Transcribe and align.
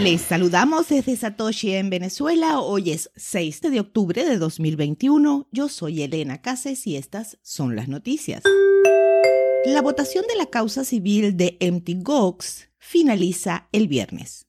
Les 0.00 0.20
saludamos 0.20 0.88
desde 0.90 1.16
Satoshi 1.16 1.72
en 1.72 1.88
Venezuela. 1.88 2.60
Hoy 2.60 2.90
es 2.90 3.10
6 3.16 3.62
de 3.62 3.80
octubre 3.80 4.26
de 4.26 4.36
2021. 4.36 5.48
Yo 5.50 5.68
soy 5.70 6.02
Elena 6.02 6.42
Cases 6.42 6.86
y 6.86 6.96
estas 6.96 7.38
son 7.40 7.74
las 7.74 7.88
noticias. 7.88 8.42
La 9.64 9.80
votación 9.80 10.26
de 10.28 10.36
la 10.36 10.46
causa 10.46 10.84
civil 10.84 11.38
de 11.38 11.56
Empty 11.60 11.96
Gox 12.02 12.68
finaliza 12.78 13.68
el 13.72 13.88
viernes. 13.88 14.46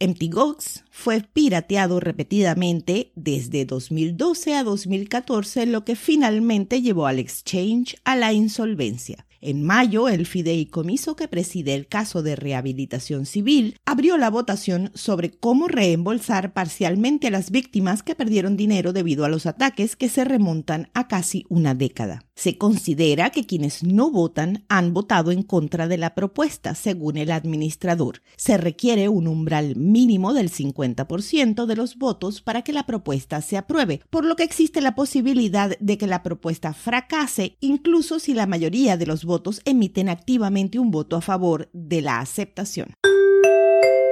Empty 0.00 0.28
Gox 0.28 0.84
fue 0.90 1.22
pirateado 1.22 1.98
repetidamente 1.98 3.10
desde 3.14 3.64
2012 3.64 4.54
a 4.54 4.64
2014, 4.64 5.64
lo 5.64 5.84
que 5.86 5.96
finalmente 5.96 6.82
llevó 6.82 7.06
al 7.06 7.18
exchange 7.18 7.96
a 8.04 8.16
la 8.16 8.34
insolvencia. 8.34 9.26
En 9.42 9.62
mayo, 9.62 10.08
el 10.08 10.26
fideicomiso 10.26 11.16
que 11.16 11.26
preside 11.26 11.74
el 11.74 11.86
caso 11.86 12.22
de 12.22 12.36
rehabilitación 12.36 13.24
civil 13.24 13.78
abrió 13.86 14.18
la 14.18 14.28
votación 14.28 14.90
sobre 14.94 15.30
cómo 15.30 15.66
reembolsar 15.66 16.52
parcialmente 16.52 17.28
a 17.28 17.30
las 17.30 17.50
víctimas 17.50 18.02
que 18.02 18.14
perdieron 18.14 18.58
dinero 18.58 18.92
debido 18.92 19.24
a 19.24 19.30
los 19.30 19.46
ataques 19.46 19.96
que 19.96 20.10
se 20.10 20.24
remontan 20.24 20.90
a 20.92 21.08
casi 21.08 21.46
una 21.48 21.74
década. 21.74 22.26
Se 22.34 22.58
considera 22.58 23.30
que 23.30 23.44
quienes 23.44 23.82
no 23.82 24.10
votan 24.10 24.64
han 24.68 24.94
votado 24.94 25.30
en 25.30 25.42
contra 25.42 25.88
de 25.88 25.98
la 25.98 26.14
propuesta, 26.14 26.74
según 26.74 27.16
el 27.16 27.30
administrador. 27.32 28.22
Se 28.36 28.56
requiere 28.56 29.08
un 29.08 29.26
umbral 29.26 29.76
mínimo 29.76 30.32
del 30.32 30.50
50% 30.50 31.66
de 31.66 31.76
los 31.76 31.96
votos 31.96 32.40
para 32.40 32.62
que 32.62 32.72
la 32.72 32.86
propuesta 32.86 33.42
se 33.42 33.58
apruebe, 33.58 34.00
por 34.10 34.24
lo 34.24 34.36
que 34.36 34.44
existe 34.44 34.80
la 34.80 34.94
posibilidad 34.94 35.78
de 35.78 35.98
que 35.98 36.06
la 36.06 36.22
propuesta 36.22 36.72
fracase 36.72 37.56
incluso 37.60 38.18
si 38.18 38.32
la 38.32 38.46
mayoría 38.46 38.96
de 38.96 39.06
los 39.06 39.24
votos 39.30 39.62
emiten 39.64 40.08
activamente 40.08 40.80
un 40.80 40.90
voto 40.90 41.14
a 41.14 41.20
favor 41.20 41.70
de 41.72 42.02
la 42.02 42.18
aceptación. 42.18 42.94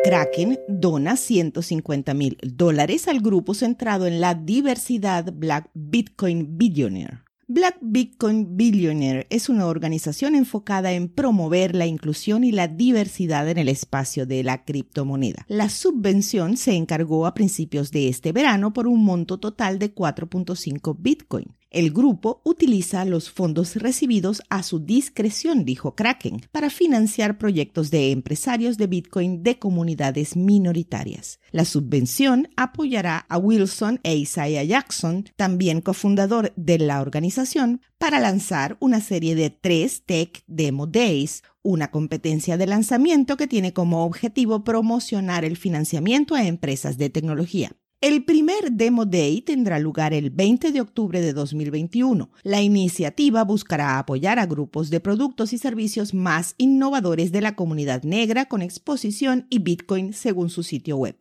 Kraken 0.04 0.60
dona 0.68 1.16
150 1.16 2.14
mil 2.14 2.38
dólares 2.44 3.08
al 3.08 3.20
grupo 3.20 3.52
centrado 3.52 4.06
en 4.06 4.20
la 4.20 4.34
diversidad 4.34 5.32
Black 5.32 5.70
Bitcoin 5.74 6.56
Billionaire. 6.56 7.24
Black 7.48 7.78
Bitcoin 7.80 8.56
Billionaire 8.56 9.26
es 9.30 9.48
una 9.48 9.66
organización 9.66 10.36
enfocada 10.36 10.92
en 10.92 11.08
promover 11.08 11.74
la 11.74 11.86
inclusión 11.86 12.44
y 12.44 12.52
la 12.52 12.68
diversidad 12.68 13.48
en 13.48 13.58
el 13.58 13.68
espacio 13.68 14.24
de 14.24 14.44
la 14.44 14.64
criptomoneda. 14.64 15.44
La 15.48 15.68
subvención 15.68 16.56
se 16.56 16.74
encargó 16.74 17.26
a 17.26 17.34
principios 17.34 17.90
de 17.90 18.08
este 18.08 18.30
verano 18.30 18.72
por 18.72 18.86
un 18.86 19.04
monto 19.04 19.38
total 19.40 19.80
de 19.80 19.92
4.5 19.92 20.94
Bitcoin. 20.96 21.57
El 21.70 21.92
grupo 21.92 22.40
utiliza 22.44 23.04
los 23.04 23.28
fondos 23.28 23.76
recibidos 23.76 24.40
a 24.48 24.62
su 24.62 24.78
discreción, 24.78 25.66
dijo 25.66 25.94
Kraken, 25.94 26.40
para 26.50 26.70
financiar 26.70 27.36
proyectos 27.36 27.90
de 27.90 28.10
empresarios 28.10 28.78
de 28.78 28.86
Bitcoin 28.86 29.42
de 29.42 29.58
comunidades 29.58 30.34
minoritarias. 30.34 31.40
La 31.50 31.66
subvención 31.66 32.48
apoyará 32.56 33.26
a 33.28 33.36
Wilson 33.36 34.00
e 34.02 34.16
Isaiah 34.16 34.64
Jackson, 34.64 35.26
también 35.36 35.82
cofundador 35.82 36.54
de 36.56 36.78
la 36.78 37.02
organización, 37.02 37.82
para 37.98 38.18
lanzar 38.18 38.78
una 38.80 39.02
serie 39.02 39.34
de 39.34 39.50
tres 39.50 40.04
Tech 40.06 40.42
Demo 40.46 40.86
Days, 40.86 41.42
una 41.60 41.90
competencia 41.90 42.56
de 42.56 42.66
lanzamiento 42.66 43.36
que 43.36 43.46
tiene 43.46 43.74
como 43.74 44.06
objetivo 44.06 44.64
promocionar 44.64 45.44
el 45.44 45.58
financiamiento 45.58 46.34
a 46.34 46.46
empresas 46.46 46.96
de 46.96 47.10
tecnología. 47.10 47.72
El 48.00 48.24
primer 48.24 48.70
Demo 48.70 49.06
Day 49.06 49.42
tendrá 49.42 49.80
lugar 49.80 50.14
el 50.14 50.30
20 50.30 50.70
de 50.70 50.80
octubre 50.80 51.20
de 51.20 51.32
2021. 51.32 52.30
La 52.44 52.62
iniciativa 52.62 53.42
buscará 53.42 53.98
apoyar 53.98 54.38
a 54.38 54.46
grupos 54.46 54.88
de 54.90 55.00
productos 55.00 55.52
y 55.52 55.58
servicios 55.58 56.14
más 56.14 56.54
innovadores 56.58 57.32
de 57.32 57.40
la 57.40 57.56
comunidad 57.56 58.04
negra 58.04 58.44
con 58.44 58.62
exposición 58.62 59.48
y 59.50 59.58
Bitcoin 59.58 60.12
según 60.12 60.48
su 60.48 60.62
sitio 60.62 60.96
web. 60.96 61.16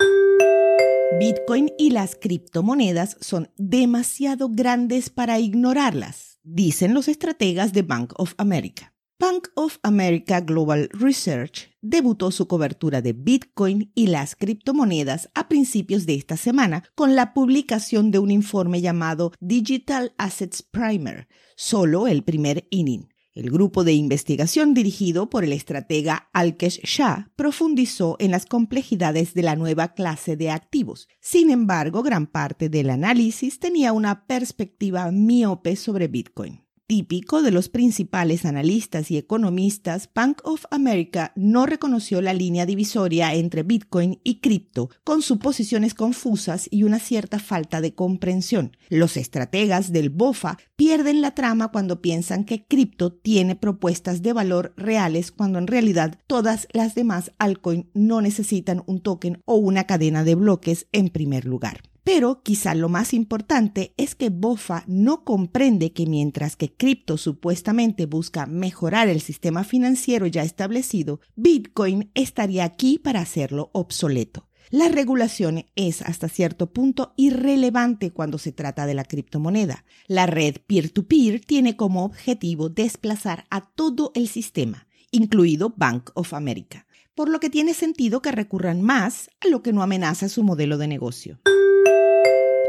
Bitcoin 1.20 1.72
y 1.80 1.90
las 1.90 2.16
criptomonedas 2.16 3.18
son 3.22 3.50
demasiado 3.58 4.50
grandes 4.52 5.10
para 5.10 5.40
ignorarlas, 5.40 6.40
dicen 6.44 6.94
los 6.94 7.08
estrategas 7.08 7.74
de 7.74 7.82
Bank 7.82 8.14
of 8.18 8.36
America. 8.38 8.94
Bank 9.20 9.48
of 9.56 9.80
America 9.82 10.42
Global 10.42 10.90
Research 10.94 11.72
debutó 11.82 12.30
su 12.30 12.48
cobertura 12.48 13.02
de 13.02 13.14
Bitcoin 13.14 13.92
y 13.96 14.08
las 14.08 14.36
criptomonedas 14.36 15.32
a 15.34 15.48
principios 15.48 16.06
de 16.06 16.14
esta 16.14 16.38
semana 16.38 16.84
con 16.94 17.16
la 17.16 17.34
publicación 17.34 18.12
de 18.12 18.20
un 18.20 18.30
informe 18.30 18.80
llamado 18.80 19.32
Digital 19.40 20.14
Assets 20.20 20.62
Primer, 20.62 21.28
solo 21.56 22.08
el 22.08 22.24
primer 22.24 22.68
inning. 22.70 23.10
El 23.34 23.50
grupo 23.50 23.84
de 23.84 23.94
investigación 23.94 24.76
dirigido 24.76 25.32
por 25.32 25.44
el 25.44 25.54
estratega 25.54 26.30
Alkesh 26.34 26.82
Shah 26.84 27.32
profundizó 27.36 28.18
en 28.20 28.30
las 28.30 28.46
complejidades 28.46 29.34
de 29.34 29.42
la 29.42 29.56
nueva 29.56 29.96
clase 29.96 30.38
de 30.38 30.52
activos. 30.52 31.08
Sin 31.22 31.50
embargo, 31.50 32.04
gran 32.04 32.28
parte 32.28 32.70
del 32.70 32.92
análisis 32.92 33.60
tenía 33.60 33.94
una 33.94 34.28
perspectiva 34.28 35.10
miope 35.12 35.76
sobre 35.76 36.08
Bitcoin 36.08 36.67
típico 36.88 37.42
de 37.42 37.52
los 37.52 37.68
principales 37.68 38.46
analistas 38.46 39.12
y 39.12 39.18
economistas, 39.18 40.10
Bank 40.16 40.40
of 40.46 40.64
America 40.72 41.34
no 41.36 41.66
reconoció 41.66 42.22
la 42.22 42.34
línea 42.34 42.66
divisoria 42.66 43.34
entre 43.34 43.64
Bitcoin 43.64 44.22
y 44.24 44.40
cripto, 44.40 44.90
con 45.04 45.22
suposiciones 45.22 45.94
confusas 45.94 46.68
y 46.72 46.84
una 46.84 47.00
cierta 47.00 47.40
falta 47.40 47.82
de 47.82 47.94
comprensión. 47.94 48.78
Los 48.88 49.18
estrategas 49.18 49.92
del 49.92 50.10
BOFA 50.10 50.58
pierden 50.78 51.22
la 51.22 51.36
trama 51.36 51.68
cuando 51.74 52.02
piensan 52.02 52.46
que 52.46 52.66
cripto 52.66 53.12
tiene 53.12 53.58
propuestas 53.58 54.22
de 54.22 54.32
valor 54.32 54.74
reales 54.78 55.34
cuando 55.34 55.60
en 55.60 55.68
realidad 55.68 56.18
todas 56.26 56.68
las 56.72 56.96
demás 56.96 57.34
altcoins 57.38 57.88
no 57.94 58.22
necesitan 58.22 58.82
un 58.86 59.02
token 59.02 59.42
o 59.44 59.56
una 59.56 59.84
cadena 59.86 60.24
de 60.24 60.36
bloques 60.36 60.88
en 60.94 61.10
primer 61.10 61.44
lugar. 61.44 61.82
Pero 62.08 62.42
quizá 62.42 62.74
lo 62.74 62.88
más 62.88 63.14
importante 63.14 63.94
es 63.98 64.16
que 64.16 64.30
BOFA 64.30 64.86
no 64.88 65.26
comprende 65.26 65.92
que 65.92 66.06
mientras 66.06 66.56
que 66.56 66.72
cripto 66.72 67.18
supuestamente 67.18 68.06
busca 68.06 68.46
mejorar 68.46 69.10
el 69.10 69.20
sistema 69.20 69.66
financiero 69.66 70.26
ya 70.26 70.44
establecido, 70.44 71.20
Bitcoin 71.36 72.10
estaría 72.14 72.64
aquí 72.64 72.98
para 72.98 73.20
hacerlo 73.20 73.72
obsoleto. 73.74 74.48
La 74.70 74.88
regulación 74.88 75.66
es 75.76 76.02
hasta 76.02 76.30
cierto 76.30 76.72
punto 76.72 77.14
irrelevante 77.18 78.14
cuando 78.14 78.38
se 78.38 78.54
trata 78.54 78.86
de 78.86 78.94
la 78.94 79.04
criptomoneda. 79.04 79.84
La 80.08 80.28
red 80.28 80.60
peer-to-peer 80.66 81.42
tiene 81.42 81.76
como 81.76 82.06
objetivo 82.06 82.70
desplazar 82.70 83.44
a 83.50 83.60
todo 83.60 84.14
el 84.16 84.30
sistema, 84.30 84.88
incluido 85.12 85.74
Bank 85.76 86.12
of 86.14 86.34
America, 86.34 86.86
por 87.16 87.28
lo 87.28 87.42
que 87.42 87.50
tiene 87.50 87.74
sentido 87.74 88.22
que 88.22 88.32
recurran 88.32 88.82
más 88.82 89.30
a 89.42 89.50
lo 89.50 89.62
que 89.62 89.74
no 89.74 89.84
amenaza 89.84 90.30
su 90.30 90.44
modelo 90.44 90.78
de 90.78 90.88
negocio 90.88 91.42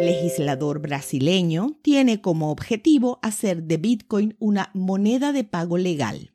legislador 0.00 0.80
brasileño 0.80 1.78
tiene 1.82 2.20
como 2.20 2.50
objetivo 2.50 3.18
hacer 3.22 3.62
de 3.64 3.76
Bitcoin 3.76 4.36
una 4.38 4.70
moneda 4.74 5.32
de 5.32 5.44
pago 5.44 5.78
legal. 5.78 6.32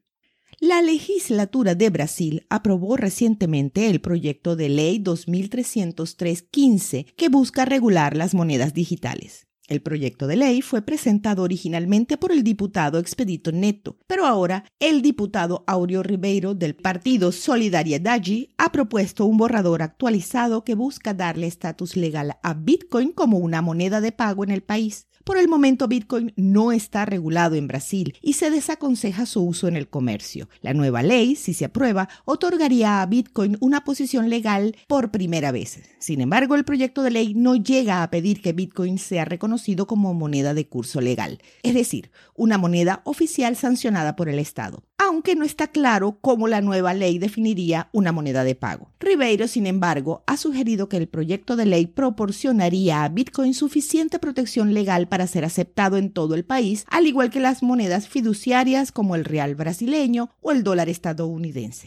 La 0.59 0.81
legislatura 0.81 1.75
de 1.75 1.89
Brasil 1.89 2.45
aprobó 2.49 2.95
recientemente 2.95 3.89
el 3.89 3.99
proyecto 4.01 4.55
de 4.55 4.69
ley 4.69 4.99
2303-15 4.99 7.13
que 7.15 7.29
busca 7.29 7.65
regular 7.65 8.15
las 8.15 8.33
monedas 8.33 8.73
digitales. 8.73 9.47
El 9.67 9.81
proyecto 9.81 10.27
de 10.27 10.35
ley 10.35 10.61
fue 10.61 10.81
presentado 10.81 11.41
originalmente 11.41 12.17
por 12.17 12.33
el 12.33 12.43
diputado 12.43 12.99
Expedito 12.99 13.53
Neto, 13.53 13.97
pero 14.07 14.25
ahora 14.25 14.65
el 14.79 15.01
diputado 15.01 15.63
Aureo 15.67 16.03
Ribeiro 16.03 16.53
del 16.53 16.75
partido 16.75 17.31
Solidariedade 17.31 18.49
ha 18.57 18.73
propuesto 18.73 19.25
un 19.25 19.37
borrador 19.37 19.81
actualizado 19.81 20.65
que 20.65 20.75
busca 20.75 21.13
darle 21.13 21.47
estatus 21.47 21.95
legal 21.95 22.37
a 22.43 22.53
Bitcoin 22.53 23.13
como 23.13 23.37
una 23.37 23.61
moneda 23.61 24.01
de 24.01 24.11
pago 24.11 24.43
en 24.43 24.51
el 24.51 24.63
país. 24.63 25.07
Por 25.23 25.37
el 25.37 25.47
momento, 25.47 25.87
Bitcoin 25.87 26.33
no 26.35 26.73
está 26.73 27.05
regulado 27.05 27.55
en 27.55 27.67
Brasil 27.67 28.13
y 28.21 28.33
se 28.33 28.49
desaconseja 28.49 29.25
su 29.25 29.41
uso 29.41 29.69
en 29.69 29.77
el 29.77 29.87
comercio. 29.87 30.49
La 30.61 30.73
nueva 30.73 31.01
ley, 31.01 31.35
si 31.35 31.53
se 31.53 31.63
aprueba, 31.63 32.09
otorgaría 32.25 33.01
a 33.01 33.05
Bitcoin 33.05 33.55
una 33.61 33.85
posición 33.85 34.29
legal 34.29 34.75
por 34.87 35.11
primera 35.11 35.53
vez. 35.53 35.79
Sin 35.97 36.19
embargo, 36.19 36.55
el 36.55 36.65
proyecto 36.65 37.03
de 37.03 37.11
ley 37.11 37.33
no 37.35 37.55
llega 37.55 38.03
a 38.03 38.09
pedir 38.09 38.41
que 38.41 38.51
Bitcoin 38.51 38.97
sea 38.97 39.23
reconocido 39.23 39.87
como 39.87 40.13
moneda 40.13 40.53
de 40.53 40.67
curso 40.67 40.99
legal, 40.99 41.39
es 41.63 41.73
decir, 41.73 42.11
una 42.35 42.57
moneda 42.57 43.01
oficial 43.05 43.55
sancionada 43.55 44.17
por 44.17 44.27
el 44.27 44.39
Estado 44.39 44.83
aunque 45.05 45.35
no 45.35 45.43
está 45.43 45.67
claro 45.67 46.17
cómo 46.21 46.47
la 46.47 46.61
nueva 46.61 46.93
ley 46.93 47.19
definiría 47.19 47.89
una 47.91 48.11
moneda 48.11 48.43
de 48.43 48.55
pago. 48.55 48.89
Ribeiro, 48.99 49.47
sin 49.47 49.67
embargo, 49.67 50.23
ha 50.27 50.37
sugerido 50.37 50.87
que 50.87 50.97
el 50.97 51.07
proyecto 51.07 51.55
de 51.55 51.65
ley 51.65 51.87
proporcionaría 51.87 53.03
a 53.03 53.09
Bitcoin 53.09 53.53
suficiente 53.53 54.17
protección 54.17 54.73
legal 54.73 55.07
para 55.13 55.27
ser 55.27 55.45
aceptado 55.45 55.97
en 55.97 56.09
todo 56.09 56.33
el 56.33 56.43
país, 56.43 56.87
al 56.89 57.05
igual 57.05 57.29
que 57.29 57.39
las 57.39 57.61
monedas 57.61 58.07
fiduciarias 58.07 58.91
como 58.91 59.13
el 59.13 59.25
real 59.25 59.53
brasileño 59.53 60.31
o 60.41 60.51
el 60.51 60.63
dólar 60.63 60.89
estadounidense. 60.89 61.83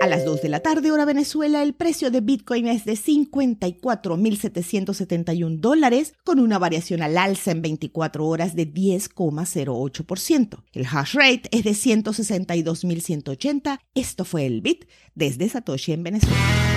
A 0.00 0.08
las 0.08 0.24
2 0.24 0.42
de 0.42 0.48
la 0.48 0.58
tarde, 0.58 0.90
hora 0.90 1.04
Venezuela, 1.04 1.62
el 1.62 1.74
precio 1.74 2.10
de 2.10 2.20
Bitcoin 2.20 2.66
es 2.66 2.84
de 2.84 2.94
54.771 2.94 5.60
dólares, 5.60 6.14
con 6.24 6.40
una 6.40 6.58
variación 6.58 7.02
al 7.02 7.16
alza 7.16 7.52
en 7.52 7.62
24 7.62 8.26
horas 8.26 8.56
de 8.56 8.66
10,08%. 8.66 10.64
El 10.72 10.86
hash 10.90 11.14
rate 11.14 11.42
es 11.52 11.62
de 11.62 11.70
162.180. 11.70 13.78
Esto 13.94 14.24
fue 14.24 14.44
el 14.44 14.60
Bit 14.60 14.86
desde 15.14 15.48
Satoshi 15.48 15.92
en 15.92 16.02
Venezuela. 16.02 16.67